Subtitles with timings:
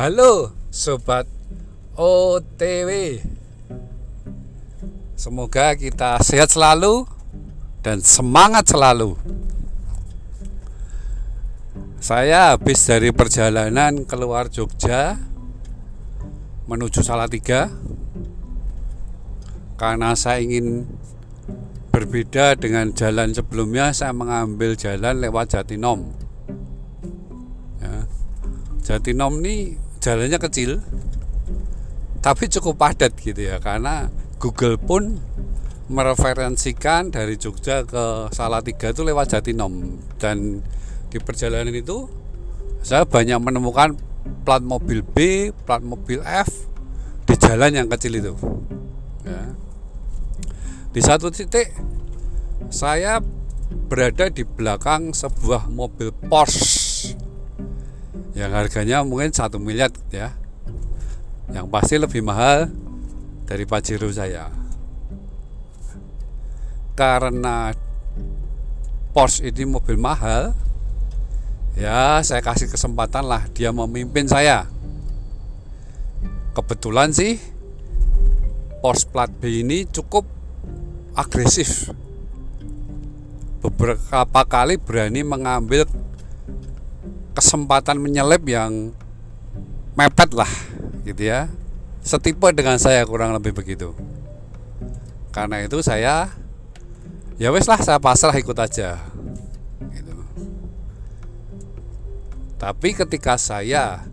[0.00, 1.28] Halo sobat
[1.92, 3.20] OTW.
[5.12, 7.04] Semoga kita sehat selalu
[7.84, 9.20] dan semangat selalu.
[12.00, 15.20] Saya habis dari perjalanan keluar Jogja
[16.64, 17.68] menuju Salatiga
[19.76, 20.88] karena saya ingin
[21.92, 26.08] berbeda dengan jalan sebelumnya saya mengambil jalan lewat Jatinom
[27.84, 28.08] ya.
[28.80, 30.80] Jatinom ini jalannya kecil
[32.20, 34.08] tapi cukup padat gitu ya karena
[34.40, 35.20] Google pun
[35.90, 40.64] mereferensikan dari Jogja ke Salatiga itu lewat Jatinom dan
[41.10, 42.06] di perjalanan itu
[42.80, 43.98] saya banyak menemukan
[44.46, 46.48] plat mobil B, plat mobil F
[47.28, 48.34] di jalan yang kecil itu.
[49.26, 49.52] Ya.
[50.94, 51.74] Di satu titik
[52.72, 53.20] saya
[53.90, 56.79] berada di belakang sebuah mobil Porsche
[58.40, 60.32] yang harganya mungkin satu miliar ya,
[61.52, 62.72] yang pasti lebih mahal
[63.44, 64.48] dari Pajero saya.
[66.96, 67.76] Karena
[69.12, 70.56] Porsche ini mobil mahal,
[71.76, 74.64] ya saya kasih kesempatan lah dia memimpin saya.
[76.56, 77.36] Kebetulan sih
[78.80, 80.24] Porsche plat B ini cukup
[81.12, 81.92] agresif.
[83.60, 85.84] Beberapa kali berani mengambil
[87.32, 88.94] kesempatan menyelip yang
[89.94, 90.50] mepet lah
[91.06, 91.50] gitu ya.
[92.00, 93.92] Setipe dengan saya kurang lebih begitu.
[95.30, 96.32] Karena itu saya
[97.38, 99.10] ya wes lah saya pasrah ikut aja
[102.60, 104.04] Tapi ketika saya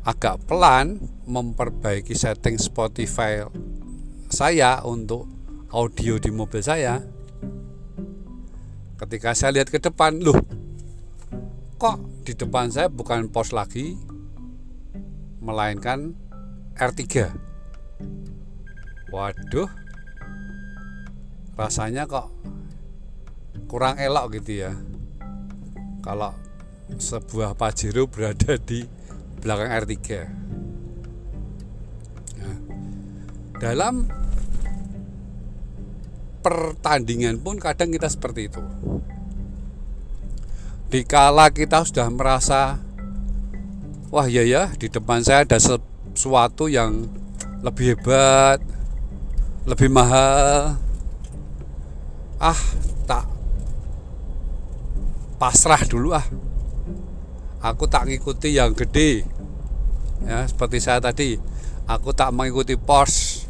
[0.00, 0.96] agak pelan
[1.28, 3.44] memperbaiki setting Spotify
[4.32, 5.28] saya untuk
[5.68, 7.04] audio di mobil saya,
[8.96, 10.40] ketika saya lihat ke depan, loh,
[11.78, 13.94] kok di depan saya bukan pos lagi,
[15.38, 16.18] melainkan
[16.74, 17.30] R3.
[19.14, 19.70] Waduh,
[21.54, 22.34] rasanya kok
[23.70, 24.74] kurang elok gitu ya.
[26.02, 26.34] Kalau
[26.98, 28.82] sebuah Pajero berada di
[29.38, 29.96] belakang R3.
[32.42, 32.56] Nah,
[33.62, 34.10] dalam
[36.42, 38.62] pertandingan pun kadang kita seperti itu.
[40.88, 42.80] Dikala kita sudah merasa
[44.08, 47.04] wah ya ya di depan saya ada sesuatu yang
[47.60, 48.56] lebih hebat,
[49.68, 50.80] lebih mahal.
[52.40, 52.60] Ah,
[53.04, 53.28] tak
[55.36, 56.24] pasrah dulu ah.
[57.60, 59.28] Aku tak ngikuti yang gede.
[60.24, 61.36] Ya seperti saya tadi
[61.84, 63.44] aku tak mengikuti pos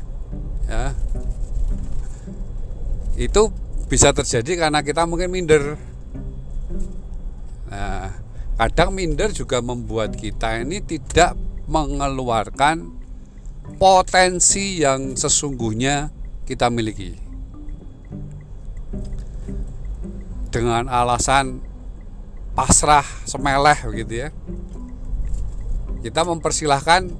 [0.66, 0.91] ya.
[3.15, 3.54] Itu
[3.87, 5.78] bisa terjadi karena kita mungkin minder
[7.69, 8.11] nah
[8.59, 12.99] kadang minder juga membuat kita ini tidak mengeluarkan
[13.77, 16.09] potensi yang sesungguhnya
[16.49, 17.12] kita miliki.
[20.49, 21.61] Dengan alasan
[22.57, 24.28] pasrah semeleh begitu ya.
[26.01, 27.12] Kita mempersilahkan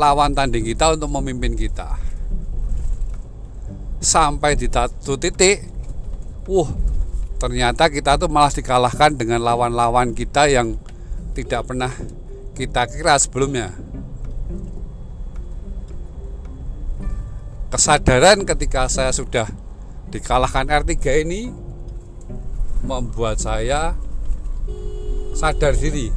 [0.00, 2.00] lawan tanding kita untuk memimpin kita.
[4.00, 5.68] Sampai di satu titik
[6.48, 6.91] uh
[7.42, 10.78] ternyata kita tuh malah dikalahkan dengan lawan-lawan kita yang
[11.34, 11.90] tidak pernah
[12.54, 13.74] kita kira sebelumnya.
[17.74, 19.50] Kesadaran ketika saya sudah
[20.14, 20.94] dikalahkan R3
[21.26, 21.50] ini
[22.86, 23.98] membuat saya
[25.34, 26.14] sadar diri.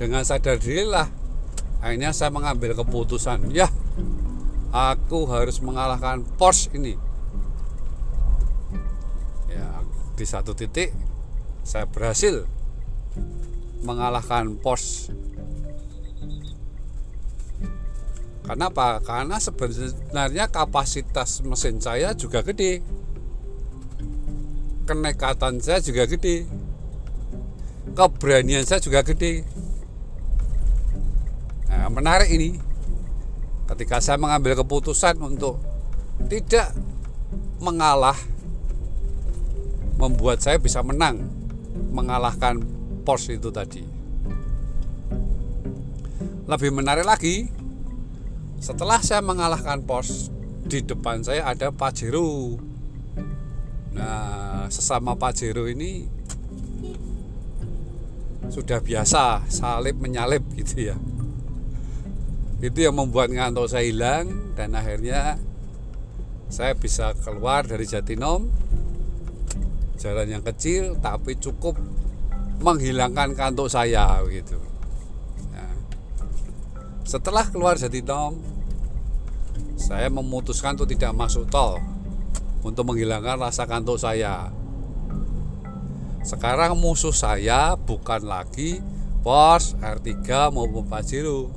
[0.00, 1.20] Dengan sadar dirilah
[1.82, 3.66] akhirnya saya mengambil keputusan ya
[4.70, 6.94] aku harus mengalahkan Porsche ini
[9.50, 9.82] ya
[10.16, 10.92] di satu titik
[11.62, 12.44] saya berhasil
[13.82, 15.14] mengalahkan Porsche.
[18.42, 18.98] Karena apa?
[19.06, 22.82] karena sebenarnya kapasitas mesin saya juga gede.
[24.82, 26.42] Kenekatan saya juga gede.
[27.94, 29.46] Keberanian saya juga gede.
[31.70, 32.58] Nah, menarik ini.
[33.70, 35.62] Ketika saya mengambil keputusan untuk
[36.26, 36.74] tidak
[37.62, 38.18] mengalah
[40.02, 41.22] membuat saya bisa menang
[41.94, 42.58] mengalahkan
[43.06, 43.86] pos itu tadi.
[46.50, 47.46] Lebih menarik lagi
[48.58, 50.34] setelah saya mengalahkan pos
[50.66, 52.58] di depan saya ada Pajero.
[53.94, 56.10] Nah sesama Pajero ini
[58.50, 60.96] sudah biasa salib menyalip gitu ya.
[62.58, 65.38] Itu yang membuat ngantuk saya hilang dan akhirnya
[66.50, 68.61] saya bisa keluar dari Jatinom
[70.00, 71.76] jalan yang kecil tapi cukup
[72.62, 74.56] menghilangkan kantuk saya gitu.
[75.50, 75.74] Nah,
[77.02, 78.38] setelah keluar Jatinom,
[79.74, 81.82] saya memutuskan untuk tidak masuk tol
[82.62, 84.54] untuk menghilangkan rasa kantuk saya.
[86.22, 88.78] Sekarang musuh saya bukan lagi
[89.26, 91.50] Porsche R3 maupun Pajero.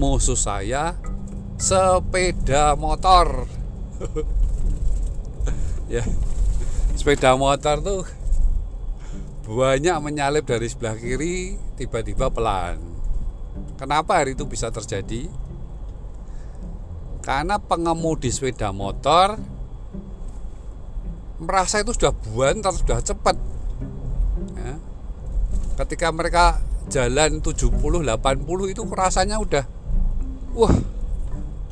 [0.00, 0.96] Musuh saya
[1.60, 3.44] sepeda motor.
[5.92, 6.04] ya.
[6.98, 8.02] Sepeda motor tuh
[9.46, 12.82] banyak menyalip dari sebelah kiri tiba-tiba pelan.
[13.78, 15.30] Kenapa hari itu bisa terjadi?
[17.22, 19.38] Karena pengemudi sepeda motor
[21.38, 23.38] merasa itu sudah buantar sudah cepat.
[24.58, 24.74] Ya.
[25.78, 26.58] ketika mereka
[26.90, 29.62] jalan 70 80 itu rasanya udah
[30.58, 30.74] wah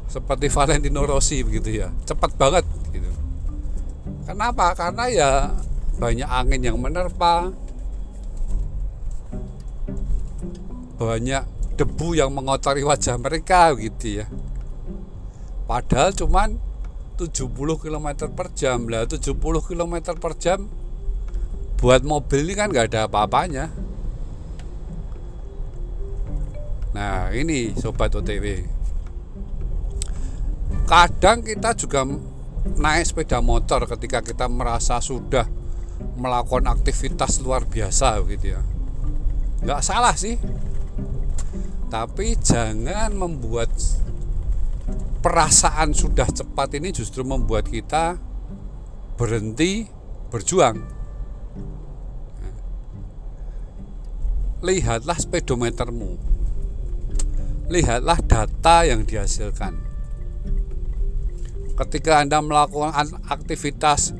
[0.06, 1.90] seperti Valentino Rossi begitu ya.
[2.06, 2.62] Cepat banget
[2.94, 3.10] gitu
[4.26, 4.74] kenapa?
[4.74, 5.30] Karena ya
[5.96, 7.54] banyak angin yang menerpa.
[10.98, 11.44] Banyak
[11.78, 14.26] debu yang mengotori wajah mereka gitu ya.
[15.70, 16.58] Padahal cuman
[17.16, 18.90] 70 km per jam.
[18.90, 20.66] Lah 70 km per jam
[21.76, 23.70] buat mobil ini kan nggak ada apa-apanya.
[26.96, 28.76] Nah ini sobat OTW
[30.86, 32.06] kadang kita juga
[32.74, 35.46] naik sepeda motor ketika kita merasa sudah
[36.18, 38.60] melakukan aktivitas luar biasa gitu ya
[39.62, 40.36] nggak salah sih
[41.86, 43.70] tapi jangan membuat
[45.22, 48.14] perasaan sudah cepat ini justru membuat kita
[49.18, 49.88] berhenti
[50.30, 50.82] berjuang.
[54.62, 56.18] Lihatlah speedometermu.
[57.70, 59.85] Lihatlah data yang dihasilkan.
[61.76, 64.16] Ketika Anda melakukan aktivitas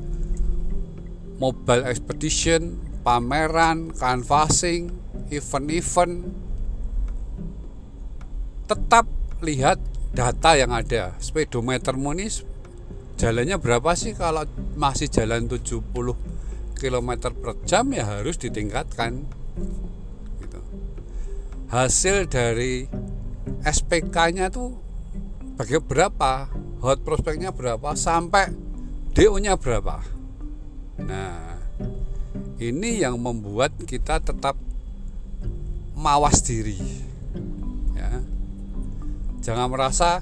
[1.41, 4.93] mobile expedition, pameran, canvassing,
[5.33, 6.27] event-event
[8.67, 9.07] tetap
[9.41, 9.79] lihat
[10.11, 11.15] data yang ada.
[11.21, 12.27] Speedometermu ini
[13.15, 14.13] jalannya berapa sih?
[14.13, 14.43] Kalau
[14.75, 15.81] masih jalan 70
[16.77, 19.25] km per jam ya harus ditingkatkan.
[20.37, 20.59] Gitu.
[21.73, 22.85] hasil dari
[23.65, 24.77] SPK nya tuh
[25.57, 26.47] bagi berapa
[26.81, 27.93] hot prospeknya berapa?
[27.97, 28.53] Sampai
[29.13, 30.01] DO nya berapa?
[31.01, 31.57] Nah
[32.57, 34.57] ini yang membuat kita tetap
[35.97, 37.07] mawas diri
[39.47, 40.19] jangan merasa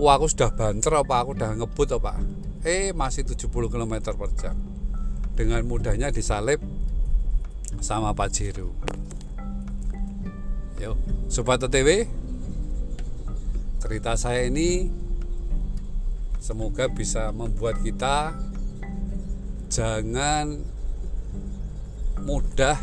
[0.00, 1.14] wah aku sudah banter apa?
[1.20, 2.16] Aku sudah ngebut apa?
[2.64, 4.56] Eh masih 70 km per jam.
[5.36, 6.64] Dengan mudahnya disalip
[7.84, 8.72] sama Pak Jiru.
[10.80, 10.96] Yuk
[11.28, 12.08] Sobat OTW
[13.84, 14.88] cerita saya ini
[16.42, 18.34] semoga bisa membuat kita
[19.70, 20.58] jangan
[22.26, 22.82] mudah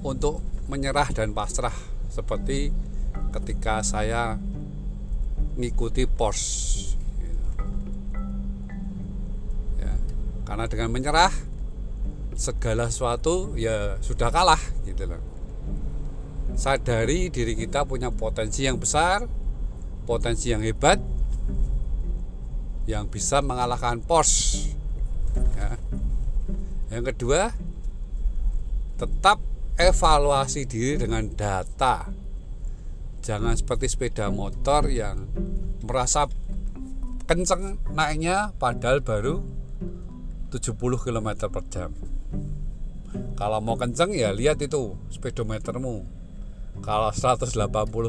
[0.00, 0.40] untuk
[0.72, 1.76] menyerah dan pasrah
[2.08, 2.72] seperti
[3.36, 4.40] ketika saya
[5.60, 6.40] ngikuti pos
[9.76, 9.92] ya,
[10.48, 11.32] karena dengan menyerah
[12.32, 15.20] segala sesuatu ya sudah kalah gitu loh.
[16.56, 19.28] Sadari diri kita punya potensi yang besar
[20.08, 20.96] potensi yang hebat
[22.86, 24.62] yang bisa mengalahkan pos
[25.58, 25.74] ya.
[26.94, 27.50] yang kedua
[28.96, 29.42] tetap
[29.76, 32.08] evaluasi diri dengan data.
[33.20, 35.28] Jangan seperti sepeda motor yang
[35.84, 36.30] merasa
[37.26, 39.42] kenceng naiknya padahal baru
[40.48, 41.90] 70 km per jam.
[43.36, 46.06] Kalau mau kenceng ya lihat itu speedometermu.
[46.80, 47.52] Kalau 180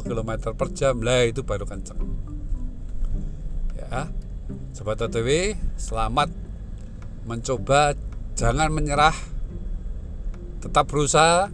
[0.08, 2.00] km per jam lah itu baru kenceng.
[3.76, 4.08] Ya
[4.72, 6.32] Sobat OTW selamat
[7.28, 7.92] mencoba
[8.40, 9.16] jangan menyerah
[10.64, 11.52] tetap berusaha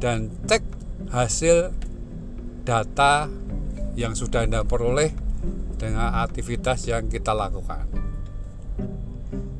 [0.00, 0.64] dan cek
[1.12, 1.76] hasil
[2.64, 3.28] data
[3.92, 5.12] yang sudah Anda peroleh
[5.76, 7.84] dengan aktivitas yang kita lakukan.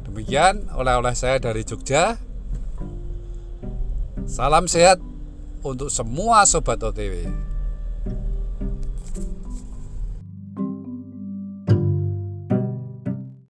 [0.08, 2.16] Demikian oleh-oleh saya dari Jogja.
[4.25, 5.02] Salam sehat
[5.61, 7.51] untuk semua sobat OTW.